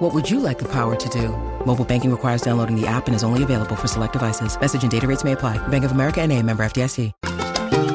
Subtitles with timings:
[0.00, 1.28] What would you like the power to do?
[1.66, 4.58] Mobile banking requires downloading the app and is only available for select devices.
[4.58, 5.58] Message and data rates may apply.
[5.68, 7.12] Bank of America and a member FDIC.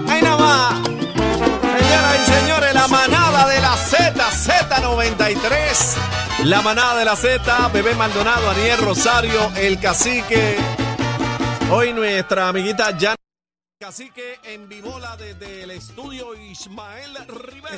[0.07, 0.85] ¡Ahí nada más!
[0.85, 6.45] Señoras y señores, la manada de la Z, Z93.
[6.45, 10.57] La manada de la Z, Bebé Maldonado, Aniel Rosario, el cacique.
[11.71, 13.15] Hoy nuestra amiguita Jan.
[13.77, 17.75] Cacique en Vivola desde el estudio Ismael Rivera.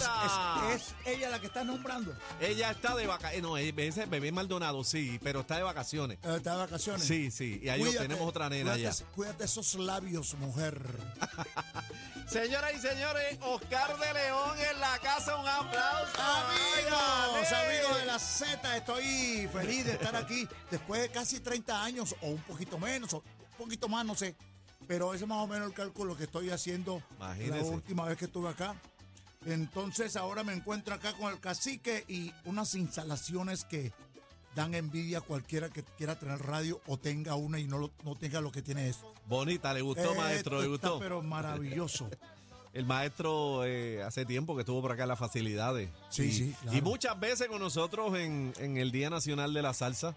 [0.72, 2.16] Es, es- es ella la que está nombrando.
[2.40, 3.42] Ella está de vacaciones.
[3.42, 6.20] No, ese es Bebé Maldonado, sí, pero está de vacaciones.
[6.24, 7.04] Eh, está de vacaciones.
[7.04, 9.06] Sí, sí, y ahí Cuídate, tenemos otra nena cuídate, ya.
[9.12, 10.80] Cuídate esos labios, mujer.
[12.28, 16.12] Señoras y señores, Oscar de León en la casa, un aplauso.
[16.22, 21.84] Amigos, Ay, amigos de la Z, estoy feliz de estar aquí después de casi 30
[21.84, 24.36] años, o un poquito menos, o un poquito más, no sé.
[24.88, 27.58] Pero ese es más o menos el cálculo que estoy haciendo Imagínese.
[27.58, 28.76] la última vez que estuve acá.
[29.46, 33.92] Entonces ahora me encuentro acá con el cacique y unas instalaciones que
[34.56, 38.16] dan envidia a cualquiera que quiera tener radio o tenga una y no, lo- no
[38.16, 39.14] tenga lo que tiene esto.
[39.28, 41.00] Bonita, le gustó, maestro, le está, gustó.
[41.00, 42.10] pero maravilloso.
[42.74, 45.90] El maestro eh, hace tiempo que estuvo por acá en las facilidades.
[46.10, 46.78] Sí, y, sí, claro.
[46.78, 50.16] Y muchas veces con nosotros en, en el Día Nacional de la Salsa.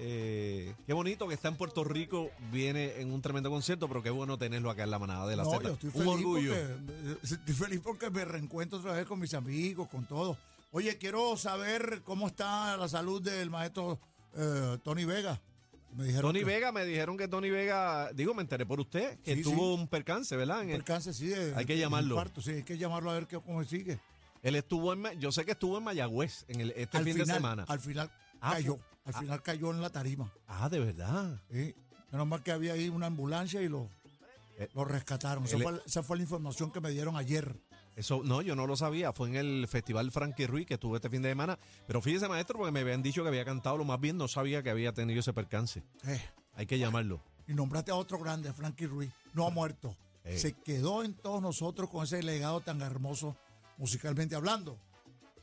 [0.00, 4.10] Eh, qué bonito que está en Puerto Rico, viene en un tremendo concierto, pero qué
[4.10, 6.52] bueno tenerlo acá en la manada de la No, yo estoy un feliz orgullo.
[6.54, 10.36] Porque, eh, estoy feliz porque me reencuentro otra vez con mis amigos, con todo.
[10.70, 13.98] Oye, quiero saber cómo está la salud del maestro
[14.36, 15.40] eh, Tony Vega.
[15.96, 19.18] Me dijeron Tony que- Vega, me dijeron que Tony Vega, digo, me enteré por usted,
[19.20, 19.80] que Sí, tuvo sí.
[19.80, 20.62] un percance, ¿verdad?
[20.62, 22.14] El- percance, sí, de- Hay que de llamarlo.
[22.14, 23.98] infarto, sí, hay que llamarlo a ver qué, cómo sigue.
[24.42, 27.26] él estuvo en, yo sé que estuvo en Mayagüez en el, este al fin final,
[27.26, 27.64] de semana.
[27.66, 28.10] al final
[28.40, 29.20] Ah, cayó, al ah.
[29.20, 30.32] final cayó en la tarima.
[30.46, 31.40] Ah, de verdad.
[31.50, 31.74] Sí.
[32.10, 33.90] Menos mal que había ahí una ambulancia y lo,
[34.58, 35.44] Eh, lo rescataron.
[35.44, 37.54] Esa fue, esa fue la información que me dieron ayer.
[37.94, 39.12] Eso, no, yo no lo sabía.
[39.12, 41.58] Fue en el Festival Frankie Ruiz que estuve este fin de semana.
[41.86, 44.16] Pero fíjese, maestro, porque me habían dicho que había cantado lo más bien.
[44.16, 45.82] No sabía que había tenido ese percance.
[46.04, 46.20] Eh,
[46.54, 47.20] Hay que llamarlo.
[47.46, 49.10] y nombraste a otro grande, Frankie Ruiz.
[49.32, 49.96] No ha muerto.
[50.24, 50.38] Eh.
[50.38, 53.36] Se quedó en todos nosotros con ese legado tan hermoso,
[53.78, 54.76] musicalmente hablando.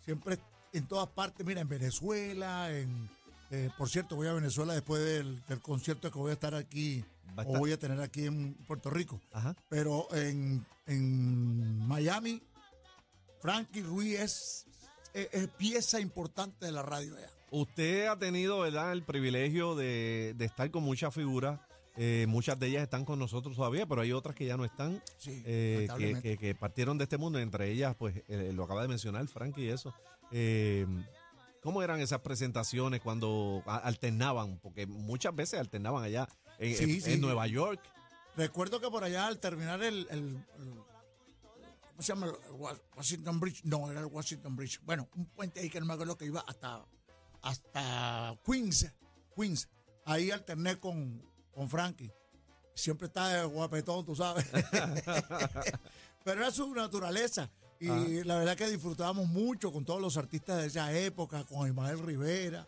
[0.03, 0.38] Siempre
[0.78, 3.09] en todas partes, mira, en Venezuela, en.
[3.52, 7.03] eh, por cierto, voy a Venezuela después del, del concierto que voy a estar aquí,
[7.38, 9.19] o voy a tener aquí en Puerto Rico.
[9.34, 9.56] Ajá.
[9.69, 12.41] Pero en, en Miami,
[13.41, 14.66] Frankie Ruiz es,
[15.13, 17.16] es- es pieza importante de la radio.
[17.18, 17.30] allá.
[17.52, 21.59] Usted ha tenido, ¿verdad?, el privilegio de, de estar con muchas figuras.
[21.97, 25.01] Eh, muchas de ellas están con nosotros todavía, pero hay otras que ya no están,
[25.17, 26.29] Sí, eh, que, lamentablemente.
[26.31, 27.39] que- que partieron de este mundo.
[27.39, 29.94] Entre ellas, pues, eh, lo acaba de mencionar Frankie y eso.
[31.61, 34.59] ¿Cómo eran esas presentaciones cuando alternaban?
[34.59, 36.28] Porque muchas veces alternaban allá
[36.59, 37.13] en, Sí, en- sí.
[37.13, 37.81] en Nueva York.
[38.38, 40.19] Recuerdo que por allá al terminar el, el-
[40.59, 40.83] el-
[41.89, 42.27] ¿cómo se llama?
[42.95, 43.62] Washington Bridge.
[43.63, 44.79] No, era el Washington Bridge.
[44.83, 46.85] Bueno, un puente ahí que no me acuerdo que iba hasta,
[47.41, 48.91] hasta Queens.
[49.35, 49.67] Queens.
[50.06, 51.23] Ahí alterné con,
[51.56, 52.12] con Frankie.
[52.76, 54.46] Siempre está de guapetón, tú sabes.
[56.24, 57.50] Pero era su naturaleza.
[57.80, 62.00] Y la verdad que disfrutábamos mucho con todos los artistas de esa época, con Ismael
[62.00, 62.68] Rivera,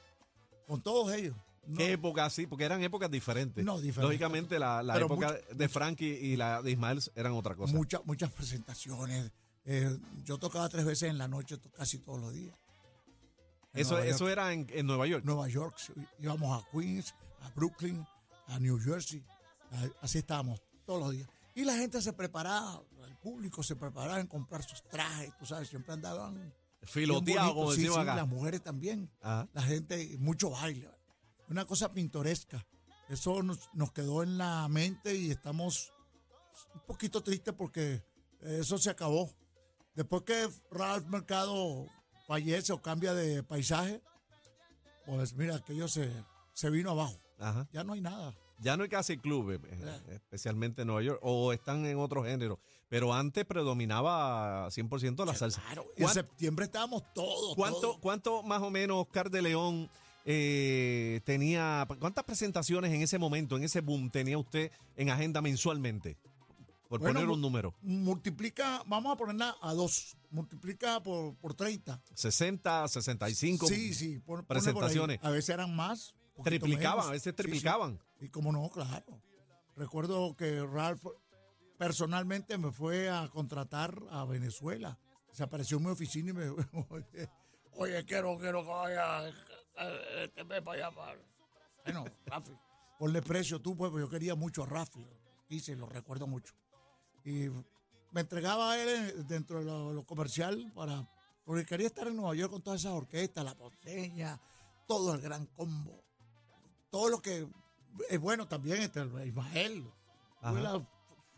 [0.66, 1.36] con todos ellos.
[1.66, 2.46] No, ¿Qué época sí?
[2.48, 3.64] Porque eran épocas diferentes.
[3.64, 4.03] No, diferentes.
[4.03, 7.74] Lógicamente, la, la época mucho- de Frankie y la de Ismael eran otra cosa.
[7.74, 9.31] muchas muchas presentaciones.
[9.66, 12.56] Eh, yo tocaba tres veces en la noche casi todos los días.
[13.74, 15.25] En eso eso era en, en Nueva York.
[15.25, 18.06] Nueva York, sí, íbamos a Queens, a Brooklyn,
[18.47, 19.24] a New Jersey.
[20.02, 21.30] Así estábamos todos los días.
[21.56, 25.68] Y la gente se preparaba, el público se preparaba en comprar sus trajes, tú sabes,
[25.68, 26.53] siempre andaban
[26.84, 27.74] Filoteado, como.
[27.74, 28.16] Sí, sí, acá.
[28.16, 29.12] las mujeres también.
[29.22, 29.47] Ajá.
[29.53, 30.90] La gente, mucho baile.
[31.50, 32.66] Una cosa pintoresca.
[33.09, 35.94] Eso nos, nos quedó en la mente y estamos
[36.74, 38.03] un poquito tristes porque
[38.41, 39.33] eso se acabó.
[39.95, 41.88] Después que Ralph Mercado
[42.27, 44.01] fallece o cambia de paisaje,
[45.06, 46.12] pues mira, aquello se,
[46.54, 47.19] se vino abajo.
[47.39, 47.68] Ajá.
[47.71, 48.36] Ya no hay nada.
[48.59, 52.57] Ya no hay casi clubes, eh, especialmente en Nueva York, o están en otros géneros.
[52.89, 55.62] Pero antes predominaba 100% la salsa.
[55.62, 57.56] Claro, en ¿Cuán- septiembre estábamos todos.
[57.56, 57.98] ¿Cuánto, todos.
[58.00, 59.89] ¿Cuánto más o menos Oscar de León
[60.25, 66.18] eh, tenía, cuántas presentaciones en ese momento, en ese boom, tenía usted en agenda mensualmente?
[66.89, 67.74] Por Bueno, poner un número.
[67.81, 70.15] Multiplica, vamos a ponerla a dos.
[70.31, 72.01] Multiplica por, por 30.
[72.13, 74.19] 60, 65 Sí, sí.
[74.19, 75.19] pon- por presentaciones.
[75.21, 76.13] A veces eran más.
[76.44, 77.07] Triplicaban, menos.
[77.07, 77.36] a veces Sí, sí.
[77.36, 78.00] triplicaban.
[78.19, 79.22] Y como no, claro.
[79.75, 81.06] Recuerdo que Ralph
[81.78, 84.98] personalmente me fue a contratar a Venezuela.
[85.31, 86.50] Se apareció en mi oficina y me
[86.89, 87.30] oye,
[87.74, 89.34] oye, quiero, quiero que vaya, eh,
[90.25, 90.95] este mes para allá.
[90.95, 91.19] Para...
[91.86, 92.51] Bueno, Rafi,
[92.98, 95.06] ponle precio tú, pues, porque yo quería mucho a Rafi.
[95.50, 96.54] Hice, lo recuerdo mucho.
[97.24, 97.50] Y
[98.12, 101.07] me entregaba a él en- dentro de lo, lo comercial para
[101.45, 104.38] porque quería estar en Nueva York con todas esas orquestas, la ponceña,
[104.86, 106.04] todo el gran combo.
[106.97, 107.47] Todo lo que
[108.09, 109.85] es bueno también, este, Ismael.
[110.41, 110.88] Tuve la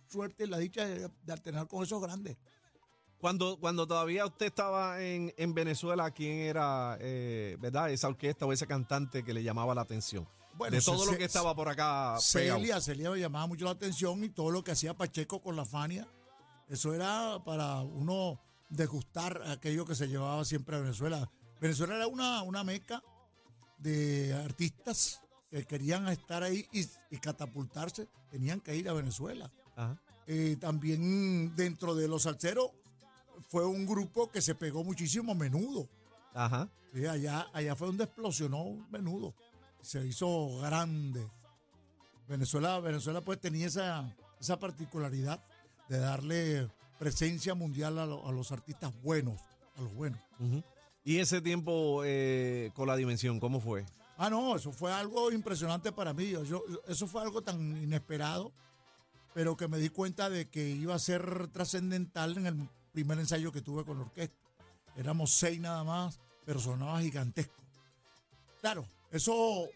[0.07, 2.38] suerte y la dicha de, de alternar con esos grandes.
[3.19, 8.53] Cuando, cuando todavía usted estaba en, en Venezuela, ¿quién era, eh, verdad, esa orquesta o
[8.53, 10.25] ese cantante que le llamaba la atención?
[10.53, 12.59] Bueno, de todo se- lo que estaba por acá pegado.
[12.59, 15.65] Celia, Celia me llamaba mucho la atención y todo lo que hacía Pacheco con la
[15.65, 16.07] Fania,
[16.69, 18.39] eso era para uno
[18.69, 21.29] degustar aquello que se llevaba siempre a Venezuela.
[21.59, 23.03] Venezuela era una, una meca
[23.77, 29.51] de artistas que querían estar ahí y, y catapultarse, tenían que ir a Venezuela.
[29.75, 30.00] Ajá.
[30.28, 32.69] Eh, también dentro de los salseros
[33.50, 35.90] fue un grupo que se pegó muchísimo menudo.
[36.34, 36.69] Ajá.
[36.94, 39.34] Sí, allá, allá fue donde explosionó menudo.
[39.81, 41.25] Se hizo grande.
[42.28, 45.44] Venezuela, Venezuela pues tenía esa, esa particularidad
[45.88, 46.69] de darle
[47.00, 49.40] presencia mundial a, lo- a los artistas buenos,
[49.78, 50.19] a los buenos.
[51.04, 53.86] Y ese tiempo eh, con la dimensión, ¿cómo fue?
[54.21, 56.30] Ah, no, eso fue algo impresionante para mí.
[56.30, 58.51] Yo, yo- eso fue algo tan inesperado,
[59.33, 63.51] pero que me di cuenta de que iba a ser trascendental en el primer ensayo
[63.54, 64.36] que tuve con la orquesta.
[64.98, 67.54] Éramos seis nada más, pero sonaba gigantesco.
[68.60, 69.69] Claro, eso,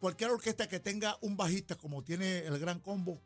[0.00, 3.18] cualquier orquesta que tenga un bajista como tiene el Gran Combo,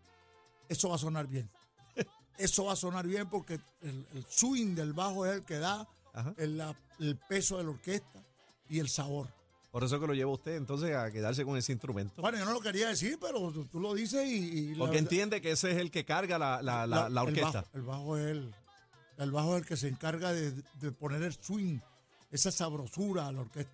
[0.69, 1.49] eso va a sonar bien.
[2.37, 5.87] Eso va a sonar bien porque el, el swing del bajo es el que da
[6.13, 6.35] Ajá.
[6.37, 8.25] el, la- el peso de la orquesta
[8.69, 9.29] y el sabor.
[9.75, 12.23] Por eso que lo lleva usted entonces a quedarse con ese instrumento.
[12.23, 14.35] Bueno, yo no lo quería decir, pero tú, tú lo dices y...
[14.37, 17.09] y la Porque verdad- entiende que ese es el que carga la, la, la, la-
[17.09, 17.63] la el orquesta.
[17.63, 18.55] bajo- El bajo, es el,
[19.19, 21.81] el bajo es el que se encarga de, de poner el swing,
[22.31, 23.73] esa sabrosura a la orquesta.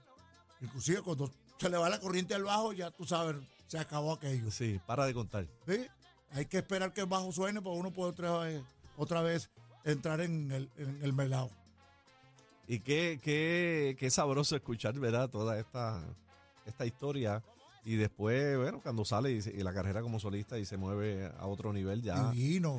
[0.63, 3.37] Inclusive cuando se le va la corriente al bajo, ya tú sabes,
[3.67, 4.51] se acabó aquello.
[4.51, 5.47] Sí, para de contar.
[5.69, 5.87] ¿sí?
[6.33, 8.63] Hay que esperar que el bajo suene para uno puede otra vez,
[8.97, 9.51] otra vez
[9.85, 11.51] entrar en el, en el melao.
[12.73, 15.29] Y qué, qué, qué sabroso escuchar, ¿verdad?
[15.29, 16.01] Toda esta,
[16.65, 17.43] esta historia.
[17.85, 21.27] Y después, bueno, cuando sale y, se- y la carrera como solista y se mueve
[21.39, 22.31] a otro nivel ya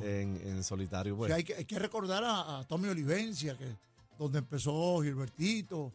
[0.02, 1.30] en, en solitario, pues.
[1.32, 3.66] Hay, que, hay que recordar a, a Tommy Olivencia, que
[4.18, 5.92] donde empezó Gilbertito.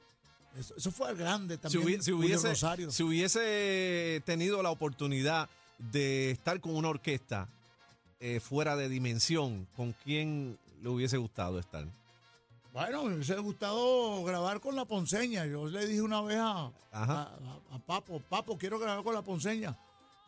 [0.59, 2.03] Eso, eso fue el grande si, también.
[2.03, 2.91] si hubiese, Rosario.
[2.91, 7.47] si hubiese tenido la oportunidad de estar con una orquesta
[8.19, 11.88] eh, fuera de dimensión, ¿con quién le hubiese gustado estar?
[12.77, 15.47] Bueno, me hubiese gustado grabar con la ponceña.
[15.47, 16.71] Yo le dije una vez a,
[17.88, 19.75] Papo, Papo, quiero grabar con la ponceña.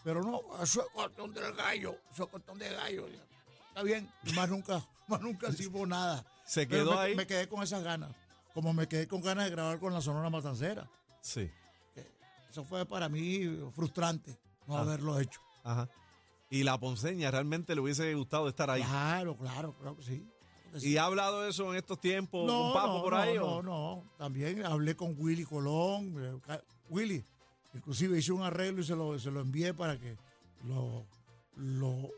[0.03, 3.05] Pero no, eso es cuestión del gallo, eso es cuestión de gallo.
[3.67, 6.25] Está bien, más nunca, más nunca hicimos nada.
[6.45, 7.15] Se quedó me, ahí.
[7.15, 8.15] me quedé con esas ganas.
[8.55, 10.89] Como me quedé con ganas de grabar con la Sonora Matancera.
[11.21, 11.51] Sí.
[12.49, 14.35] Eso fue para mí frustrante
[14.65, 14.81] no Ah.
[14.81, 15.39] haberlo hecho.
[15.63, 15.87] Ajá.
[16.49, 18.81] Y la ponceña realmente le hubiese gustado estar ahí.
[18.81, 20.27] Claro, claro, claro que sí.
[20.81, 23.35] ¿Y ha hablado eso en estos tiempos con Papo por no, ahí?
[23.35, 23.61] No, o?
[23.63, 26.41] no, También hablé con Willy Colón.
[26.47, 27.23] eh, Willy,
[27.73, 30.17] inclusive hice un arreglo y se lo, se lo envié para que
[30.65, 31.05] lo,
[31.55, 32.09] lo,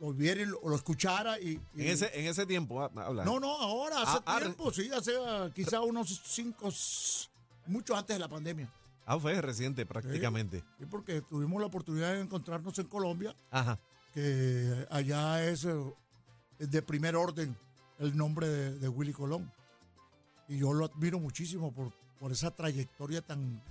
[0.00, 1.38] lo viera y lo, lo escuchara.
[1.40, 3.24] Y, y- En ese, en ese tiempo, ah, habla.
[3.24, 5.12] no, no, ahora, hace Ah, ah, tiempo, sí, hace
[5.54, 6.68] quizá unos cinco,
[7.66, 8.72] mucho antes de la pandemia.
[9.06, 10.62] Ah, fue reciente prácticamente.
[10.78, 13.78] Sí, porque tuvimos la oportunidad de encontrarnos en Colombia, Ajá.
[14.14, 15.74] que allá es eh,
[16.58, 17.56] de primer orden
[18.00, 19.50] el nombre de, de Willy Colón.
[20.48, 23.62] Y yo lo admiro muchísimo por, por esa trayectoria tan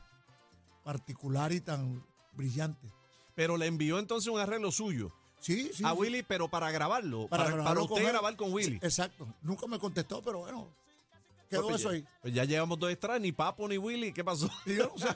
[0.84, 2.88] particular y tan brillante.
[3.36, 5.84] Pero le envió entonces un arreglo suyo Sí, sí.
[5.86, 5.98] a sí.
[5.98, 7.28] Willy, pero para grabarlo.
[7.28, 8.10] Para, para, grabarlo usted con él.
[8.10, 8.80] grabar con Willy.
[8.80, 9.28] Sí, exacto.
[9.42, 10.68] Nunca me contestó, pero bueno,
[11.50, 12.06] quedó Pues eso ya- ahí.
[12.22, 14.12] Pues ya llevamos dos extras, ni Papo ni Willy.
[14.14, 14.50] ¿Qué pasó?
[14.66, 15.08] Y yo no sé,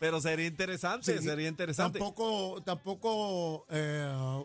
[0.00, 1.98] Pero sería interesante, Sí, sería interesante.
[1.98, 4.44] Tampoco, tampoco eh,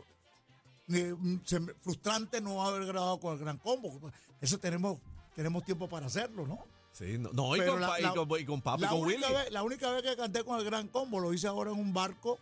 [0.88, 1.38] mm,
[1.82, 4.12] frustrante no haber grabado con el Gran Combo.
[4.42, 5.00] Eso tenemos,
[5.36, 6.60] tenemos tiempo para hacerlo, ¿no?
[6.92, 9.34] Sí, no, no, y, con, la- y con- y con y La con única, Willy.
[9.40, 11.92] vez, la única vez que canté con el Gran Combo lo hice ahora en un
[11.94, 12.38] barco,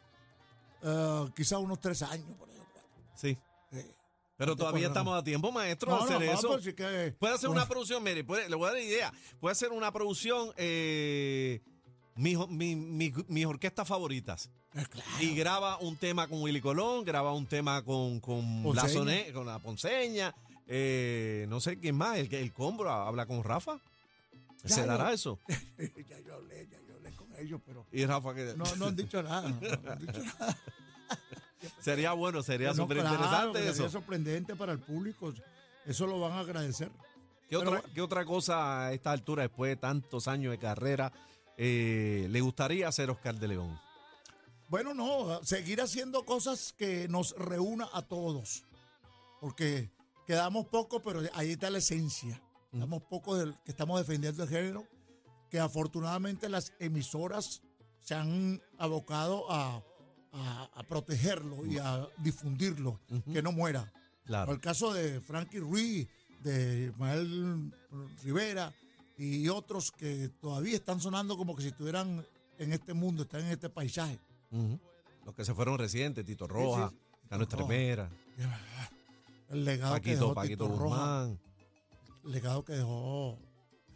[0.83, 2.36] eh, quizás unos tres años.
[2.38, 2.81] Por ejemplo.
[3.15, 3.38] Sí.
[3.71, 3.95] Eh,
[4.36, 6.48] Pero todavía estamos a tiempo, maestro, no, hacer no, eso.
[6.50, 9.13] pues sí que- Puede hacer una producción, mire, puede- le voy a dar una idea.
[9.39, 11.62] Puede hacer una producción, eh,
[12.15, 14.50] mis, mi- mi- mis orquestas favoritas.
[14.75, 15.10] eh, claro.
[15.20, 18.84] Y graba un tema con Willy Colón, graba un tema con, con, la.
[18.88, 20.34] Soné- con la Ponceña,
[20.68, 23.80] eh, no sé quién más, el, el Combro habla con Rafa.
[24.63, 25.39] Ya, ¿Se yo- dará eso?
[25.48, 28.53] ya yo hablé, ya yo hablé con ellos, pero Y Rafa que...
[28.56, 29.50] no, no han dicho nada.
[29.50, 30.58] no han dicho nada.
[31.80, 33.89] Sería bueno, sería No, súper claro, interesante sería eso.
[33.89, 35.32] sorprendente para el público.
[35.86, 36.89] Eso lo van a agradecer.
[37.50, 41.12] ¿Qué Pero otra, qué otra cosa a esta altura, después de tantos años de carrera,
[41.58, 43.79] eh, le gustaría hacer Oscar de León?
[44.70, 48.63] Bueno, no, seguir haciendo cosas que nos reúna a todos.
[49.39, 49.91] Porque
[50.25, 52.41] quedamos poco, pero ahí está la esencia.
[52.72, 54.88] Quedamos poco del que estamos defendiendo el género,
[55.50, 57.62] que afortunadamente las emisoras
[58.00, 59.84] se han abocado a,
[60.31, 63.00] a- a protegerlo y a difundirlo,
[63.34, 63.91] que no muera.
[64.24, 64.53] Claro.
[64.53, 66.08] El caso de Frankie Ruiz,
[66.39, 67.74] de Ismael
[68.24, 68.74] Rivera
[69.24, 72.25] y otros que todavía están sonando como que si estuvieran
[72.58, 74.20] en este mundo, están en este paisaje.
[75.25, 76.96] Los que se fueron recientes, Tito Roja, sí.
[77.30, 77.74] Cano Tito Roja.
[77.74, 78.10] Estremera,
[79.50, 81.30] El legado que dejó Paquito Tito Roja,
[82.25, 83.38] el legado que dejó.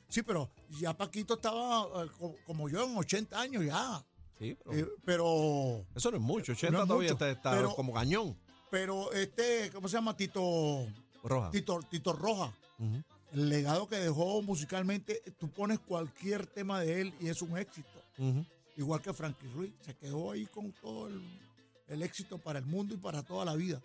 [0.10, 4.06] Sí, pero ya Paquito estaba eh, co- como yo en 80 años ya.
[4.38, 6.52] Sí, pero Eh, pero, eso no es mucho.
[6.52, 8.38] 80 no es todavía mucho, está, está pero- como cañón.
[8.70, 10.16] pero este, ¿cómo se llama?
[10.16, 10.86] Tito,
[11.24, 11.50] Roja.
[11.50, 12.54] Tito, Tito Roja.
[13.36, 18.02] El legado que dejó musicalmente, tú pones cualquier tema de él y es un éxito.
[18.78, 21.22] Igual que Frankie Ruiz, se quedó ahí con todo el,
[21.90, 23.82] el éxito para el mundo y para toda la vida.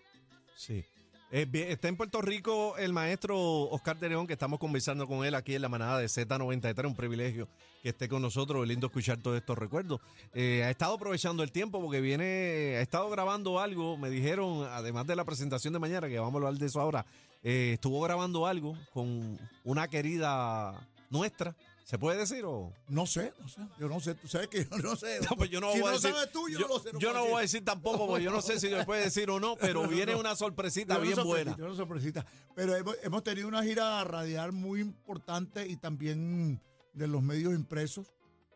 [0.57, 0.85] Sí.
[1.33, 5.35] Eh, está en Puerto Rico el maestro Oscar de León, que estamos conversando con él
[5.35, 6.87] aquí en la manada de Z93.
[6.87, 7.49] Un privilegio
[7.83, 8.67] que esté con nosotros.
[8.67, 10.01] Lindo escuchar todos estos recuerdos.
[10.33, 13.97] Eh, ha estado aprovechando el tiempo porque viene, ha estado grabando algo.
[13.97, 17.07] Me dijeron, además de la presentación de mañana, que vamos a hablar de eso ahora,
[17.43, 21.57] eh, estuvo grabando algo con una querida nuestra.
[21.85, 22.73] ¿Se puede decir o.?
[22.89, 25.19] No sé, no sé, yo no sé, tú sabes que yo no sé.
[25.29, 26.13] No, pues yo no si voy a no decir.
[26.13, 26.91] sabes tú, yo, yo no lo sé.
[27.01, 29.41] yo no voy a decir tampoco, porque yo no sé si se puede decir o
[29.41, 31.57] no, pero viene una sorpresita bien buena.
[31.57, 32.27] sorpresita, una sorpresita.
[32.55, 38.07] Pero hemos, hemos tenido una gira radial muy importante y también de los medios impresos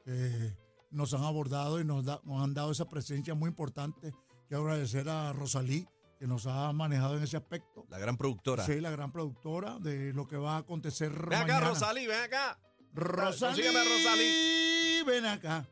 [0.04, 0.56] que
[0.92, 4.12] nos han abordado y nos, da- nos han dado esa presencia muy importante.
[4.46, 5.88] Quiero agradecer a Rosalí,
[6.24, 7.84] que nos ha manejado en ese aspecto.
[7.90, 8.64] La gran productora.
[8.64, 11.68] Sí, la gran productora de lo que va a acontecer Ven acá, mañana.
[11.68, 12.58] Rosalí, ven acá.
[12.94, 13.60] Rosalí.
[13.62, 15.02] Consígueme a Rosalí.
[15.06, 15.68] Ven acá.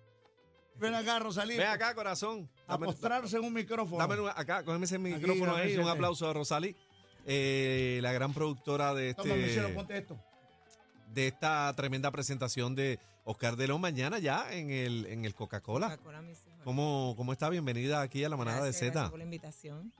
[0.78, 1.56] Ven acá, Rosalí.
[1.56, 2.50] Ven acá, corazón.
[2.66, 3.96] A Dame, postrarse en un micrófono.
[4.06, 5.74] dame un- acá, cógeme ese micrófono ahí.
[5.78, 6.76] Un aplauso a Rosalí,
[7.24, 10.18] eh, la gran productora de Toma, Michelle, este ponte esto.
[11.14, 15.98] de esta tremenda presentación de Oscar de León mañana ya en el en el Coca-Cola.
[15.98, 16.38] Hijos.
[16.62, 17.48] ¿Cómo, ¿Cómo está?
[17.48, 19.10] Bienvenida aquí a la manada Gracias, de gracias Z.
[19.10, 19.92] por la invitación.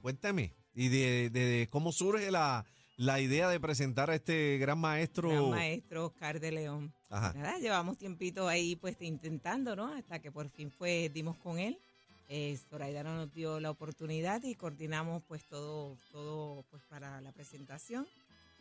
[0.00, 0.54] Cuéntame.
[0.74, 2.64] Y de, de- de cómo surge la,
[2.96, 5.28] la idea de presentar a este gran maestro.
[5.30, 6.92] Gran maestro Oscar de León.
[7.08, 7.32] Ajá.
[7.34, 9.92] Nada, llevamos tiempito ahí pues intentando, ¿no?
[9.92, 11.78] Hasta que por fin pues dimos con él.
[12.28, 18.06] Eh, Zoraida nos dio la oportunidad y coordinamos pues todo, todo pues para la presentación.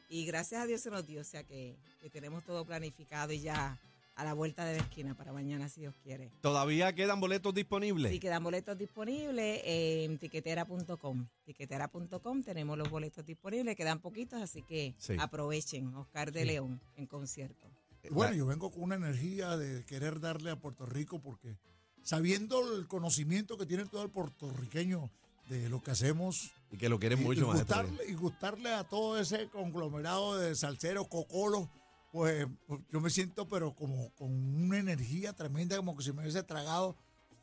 [0.09, 3.41] Y gracias a Dios se nos dio, o sea que, que tenemos todo planificado y
[3.41, 3.77] ya
[4.19, 6.29] a la vuelta de la esquina para mañana si Dios quiere.
[6.41, 8.11] ¿Todavía quedan boletos disponibles?
[8.11, 11.27] Sí, quedan boletos disponibles en tiquetera.com.
[11.45, 15.15] Tiquetera.com tenemos los boletos disponibles, quedan poquitos, así que Sí.
[15.19, 15.95] aprovechen.
[15.95, 17.67] Oscar de León en concierto.
[18.03, 21.57] Y Bueno, yo vengo con una energía de querer darle a Puerto Rico porque
[22.03, 25.09] sabiendo el conocimiento que tiene todo el puertorriqueño
[25.49, 27.83] de lo que hacemos Y que lo quieren mucho, y maestro.
[27.83, 31.67] gustarle, y gustarle a todo ese conglomerado de salseros, cocolos,
[32.11, 36.21] pues, pues, yo me siento pero como con una energía tremenda, como que si me
[36.21, 36.95] hubiese tragado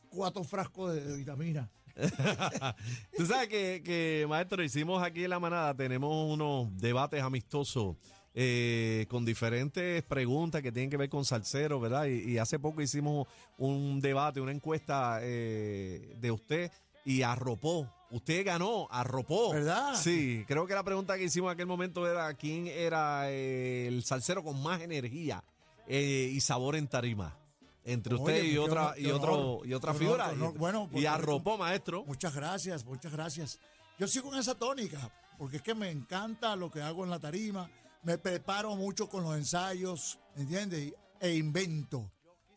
[0.08, 1.70] cuatro frascos de, de vitamina.
[3.16, 7.96] Tú sabes que, que, maestro, hicimos aquí en la manada, tenemos unos debates amistosos
[8.38, 12.04] eh, con diferentes preguntas que tienen que ver con salsero, ¿verdad?
[12.04, 16.70] Y, hace poco hicimos un debate, una encuesta eh, de usted
[17.07, 17.89] y arropó.
[18.11, 19.53] Usted ganó, arropó.
[19.53, 19.95] ¿Verdad?
[19.95, 24.05] Sí, creo que la pregunta que hicimos en aquel momento era quién era eh, el
[24.05, 25.43] salsero con más energía
[25.87, 27.39] eh, y sabor en tarima.
[27.85, 30.31] Entre Oye, usted y otra, honor, y otro, y otra figura.
[30.31, 30.59] honor, honor.
[30.59, 32.05] Bueno, y arropó, maestro.
[32.05, 33.61] Muchas gracias, muchas gracias.
[33.99, 35.09] Yo sigo en esa tónica,
[35.39, 37.71] porque es que me encanta lo que hago en la tarima,
[38.03, 40.93] me preparo mucho con los ensayos, ¿entiendes?
[41.21, 42.11] E invento.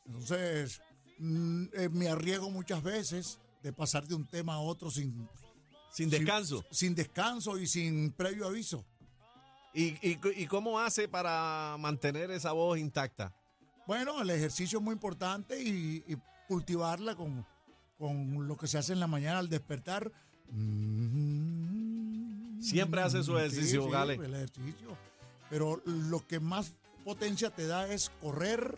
[0.07, 0.81] Entonces,
[1.19, 5.27] mm, eh, me arriesgo muchas veces de pasar de un tema a otro sin,
[5.91, 6.63] Sin descanso.
[6.71, 8.85] sin, sin descanso y sin previo aviso.
[9.73, 13.33] ¿Y, y, y cómo hace para mantener esa voz intacta?
[13.85, 16.15] Bueno, el ejercicio es muy importante y, y
[16.47, 17.45] cultivarla con,
[17.97, 20.11] con lo que se hace en la mañana al despertar.
[22.61, 24.13] Siempre hace su ejercicio, Sí, sí, Gale.
[24.15, 24.97] el ejercicio.
[25.49, 26.73] Pero lo que más
[27.03, 28.77] potencia te da es correr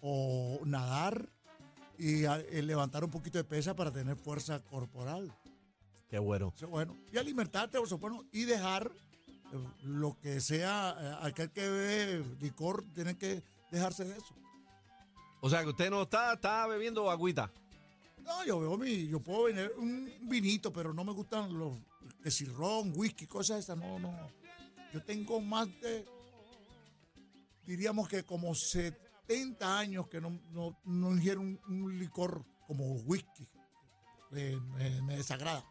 [0.00, 1.28] o nadar
[2.02, 5.32] y a- eh, levantar un poquito de pesa para tener fuerza corporal.
[6.10, 6.52] Qué bueno.
[6.56, 6.96] Es bueno.
[7.12, 8.90] Y alimentarte, por supuesto, y dejar
[9.52, 14.34] eh, lo que sea, eh, aquel que bebe licor tiene que dejarse de eso.
[15.40, 17.50] O sea, que usted no está, está bebiendo agüita.
[18.24, 21.76] No, yo veo mi, yo puedo vender un vinito, pero no me gustan los
[22.22, 24.12] que si ron, whisky, cosas esas, no, no.
[24.92, 26.04] Yo tengo más de,
[27.66, 28.54] diríamos que como
[29.32, 33.48] 70 años que no, no, no ingiero un, un licor como whisky.
[34.32, 35.64] Eh, me, me desagrada.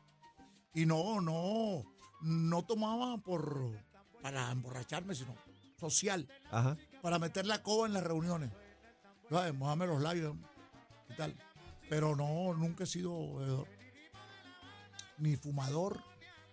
[0.73, 1.83] Y no, no,
[2.21, 3.71] no tomaba por
[4.21, 5.35] para emborracharme, sino
[5.77, 6.77] social, Ajá.
[7.01, 8.51] para meter la coba en las reuniones.
[9.29, 9.53] ¿Sabes?
[9.53, 10.35] Mojarme los labios
[11.09, 11.35] y tal.
[11.89, 13.67] Pero no, nunca he sido bebedor,
[15.17, 16.01] ni fumador,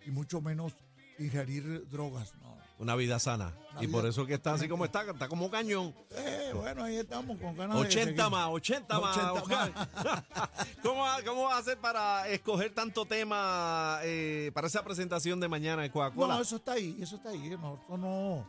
[0.06, 0.74] y mucho menos
[1.18, 2.34] ingerir drogas.
[2.36, 2.56] No.
[2.78, 3.52] Una vida sana.
[3.72, 5.94] Una y vida- por eso que está así como está, está como cañón.
[6.12, 8.30] Eh, bueno, ahí estamos con ganas de 80 seguir.
[8.30, 9.16] más, 80 más.
[9.16, 9.72] 80 Oscar.
[10.82, 15.82] ¿Cómo, ¿Cómo vas a hacer para escoger tanto tema eh, para esa presentación de mañana
[15.82, 16.34] de Coca-Cola?
[16.36, 17.50] No, eso está ahí, eso está ahí.
[17.50, 18.48] No, no,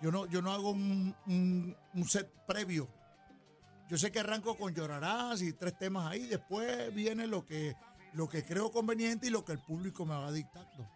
[0.00, 2.88] yo no, yo no hago un, un- un set previo.
[3.88, 6.26] Yo sé que arranco con llorarás y tres temas ahí.
[6.26, 7.76] Después viene lo que,
[8.14, 10.88] lo que creo conveniente y lo que el público me va dictando.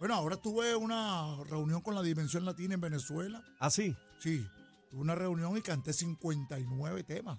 [0.00, 3.44] Bueno, ahora tuve una reunión con la Dimensión Latina en Venezuela.
[3.58, 3.94] ¿Ah, sí?
[4.18, 4.48] Sí,
[4.90, 7.38] tuve una reunión y canté 59 temas.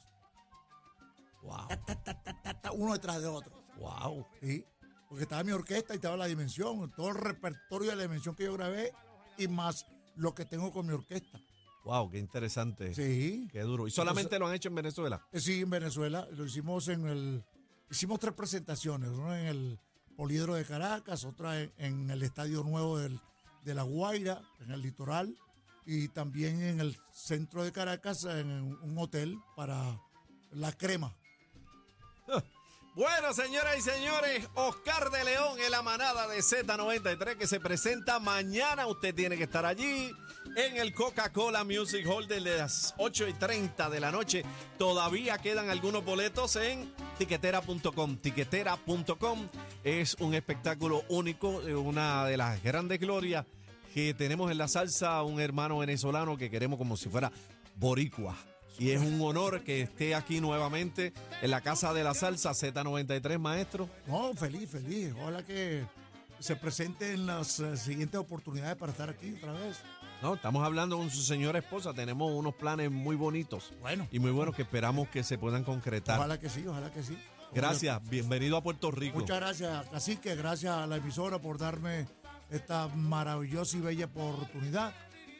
[1.42, 1.68] Wow.
[1.68, 3.52] Ta, ta, ta, ta, ta, uno detrás de otro.
[3.80, 4.28] Wow.
[4.42, 4.64] Sí,
[5.10, 8.44] porque estaba mi orquesta y estaba la dimensión, todo el repertorio de la dimensión que
[8.44, 8.94] yo grabé
[9.40, 11.42] y más lo que tengo con mi orquesta.
[11.84, 12.94] Wow, qué interesante.
[12.94, 13.88] Sí, Qué duro.
[13.88, 15.26] ¿Y solamente lo han hecho en Venezuela?
[15.32, 17.44] eh, sí, en Venezuela lo hicimos en el,
[17.90, 19.80] hicimos tres presentaciones, una en el
[20.22, 23.20] Poliedro de Caracas, otra en, en el Estadio Nuevo del-
[23.66, 25.36] de La Guaira, en el litoral,
[25.84, 28.48] y también en el centro de Caracas, en
[28.84, 30.00] un hotel para
[30.52, 31.12] la crema.
[32.94, 38.20] Bueno, señoras y señores, Oscar de León en la manada de Z93 que se presenta
[38.20, 38.86] mañana.
[38.86, 40.12] Usted tiene que estar allí
[40.56, 44.44] en el Coca-Cola Music Hall de las 8 y 30 de la noche.
[44.78, 48.18] Todavía quedan algunos boletos en tiquetera.com.
[48.18, 49.48] Tiquetera.com
[49.84, 53.46] es un espectáculo único, eh, una de las grandes glorias
[53.94, 57.32] que tenemos en la salsa, un hermano venezolano que queremos como si fuera
[57.76, 58.38] boricua.
[58.80, 63.38] Y es un honor que esté aquí nuevamente en la Casa de la Salsa Z93,
[63.38, 63.90] maestro.
[64.08, 65.14] No, feliz, feliz.
[65.20, 65.84] Ojalá que
[66.40, 69.78] se presenten las eh, siguientes oportunidades para estar aquí otra vez.
[70.22, 71.94] No, estamos hablando con su señora esposa.
[71.96, 76.20] Tenemos unos planes muy bonitos Bueno, y muy buenos que esperamos que se puedan concretar.
[76.20, 77.18] ojalá que sí, ojalá que sí.
[77.54, 79.18] Gracias, bienvenido a Puerto Rico.
[79.18, 80.36] Muchas gracias, Cacique.
[80.36, 82.06] Gracias a la emisora por darme
[82.52, 84.94] esta maravillosa y bella oportunidad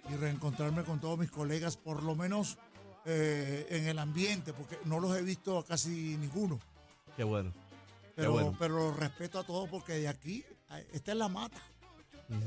[0.10, 2.58] y reencontrarme con todos mis colegas, por lo menos
[3.06, 6.60] eh, en el ambiente, porque no los he visto a casi ninguno.
[7.16, 7.54] Qué bueno.
[8.16, 8.56] Pero, bueno.
[8.58, 10.44] pero los respeto a todos porque de aquí,
[10.92, 11.62] esta es la mata.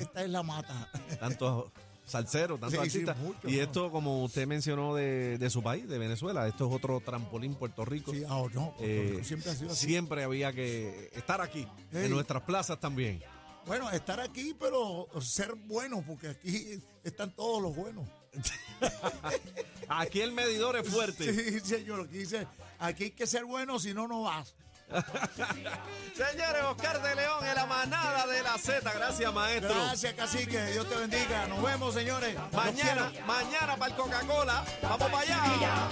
[0.00, 0.90] Esta es la mata.
[1.20, 1.70] Tantos
[2.06, 6.46] salseros, tantos Sí, mucho, y esto, como usted mencionó de, de su país, de Venezuela,
[6.46, 8.12] esto es otro trampolín Puerto Rico.
[8.12, 9.86] Sí, ah, no, Eh, Rico siempre ha sido así.
[9.86, 13.22] siempre había que estar aquí, en nuestras plazas también.
[13.66, 18.06] Bueno, estar aquí, pero ser bueno, porque aquí están todos los buenos.
[19.88, 21.32] Aquí el medidor es fuerte.
[21.32, 22.46] Sí, señor, aquí dice,
[22.78, 24.54] aquí hay que ser bueno, si no, no vas.
[26.14, 28.92] Señores, Oscar de León en la manada de la Z.
[28.92, 29.74] Gracias, maestro.
[29.74, 31.46] Gracias, cacique, Dios te bendiga.
[31.48, 32.36] Nos vemos, señores.
[32.52, 34.64] Mañana, mañana para el Coca-Cola.
[34.82, 35.88] Vamos para allá.